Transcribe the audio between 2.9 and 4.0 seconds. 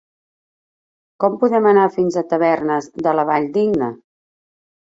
de la Valldigna?